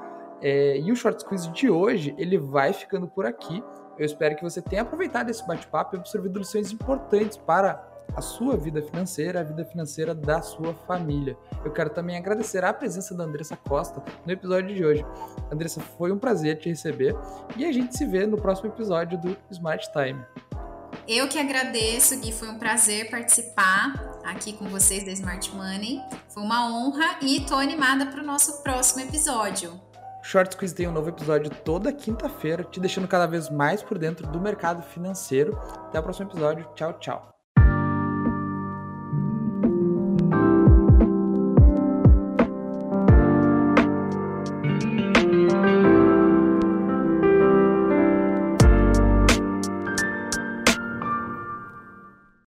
É, 0.43 0.79
e 0.79 0.91
o 0.93 0.97
Short 0.97 1.25
Quiz 1.25 1.51
de 1.53 1.71
hoje, 1.71 2.15
ele 2.19 2.37
vai 2.39 2.73
ficando 2.73 3.07
por 3.07 3.25
aqui. 3.25 3.63
Eu 3.99 4.05
espero 4.05 4.37
que 4.37 4.43
você 4.43 4.61
tenha 4.61 4.83
aproveitado 4.83 5.31
esse 5.31 5.47
bate-papo 5.47 5.97
e 5.97 5.99
absorvido 5.99 6.39
lições 6.39 6.71
importantes 6.73 7.37
para 7.37 7.96
a 8.15 8.21
sua 8.21 8.57
vida 8.57 8.83
financeira, 8.83 9.41
a 9.41 9.43
vida 9.43 9.65
financeira 9.65 10.15
da 10.15 10.41
sua 10.43 10.75
família. 10.75 11.37
Eu 11.65 11.73
quero 11.73 11.91
também 11.91 12.17
agradecer 12.17 12.65
a 12.65 12.73
presença 12.73 13.15
da 13.15 13.25
Andressa 13.25 13.57
Costa 13.57 14.03
no 14.25 14.33
episódio 14.33 14.75
de 14.75 14.85
hoje. 14.85 15.05
Andressa, 15.51 15.81
foi 15.81 16.13
um 16.13 16.19
prazer 16.19 16.59
te 16.59 16.69
receber 16.69 17.17
e 17.57 17.65
a 17.65 17.73
gente 17.73 17.97
se 17.97 18.07
vê 18.07 18.27
no 18.27 18.37
próximo 18.37 18.69
episódio 18.69 19.19
do 19.19 19.37
Smart 19.51 19.91
Time. 19.93 20.25
Eu 21.09 21.29
que 21.29 21.39
agradeço, 21.39 22.19
Gui, 22.19 22.33
foi 22.33 22.49
um 22.49 22.59
prazer 22.59 23.11
participar 23.11 24.21
aqui 24.25 24.53
com 24.53 24.67
vocês 24.67 25.05
da 25.05 25.13
Smart 25.13 25.55
Money. 25.55 26.03
Foi 26.29 26.43
uma 26.43 26.69
honra 26.69 27.19
e 27.23 27.41
tô 27.41 27.55
animada 27.55 28.07
para 28.07 28.21
o 28.21 28.27
nosso 28.27 28.63
próximo 28.63 29.03
episódio. 29.03 29.81
Short 30.27 30.57
Quiz 30.57 30.73
tem 30.73 30.89
um 30.89 30.93
novo 30.93 31.09
episódio 31.09 31.49
toda 31.65 31.93
quinta-feira, 31.93 32.65
te 32.65 32.81
deixando 32.81 33.07
cada 33.07 33.27
vez 33.27 33.49
mais 33.49 33.81
por 33.81 33.97
dentro 33.97 34.27
do 34.27 34.41
mercado 34.41 34.83
financeiro. 34.83 35.57
Até 35.87 36.01
o 36.01 36.03
próximo 36.03 36.29
episódio. 36.29 36.69
Tchau, 36.75 36.93
tchau. 36.95 37.36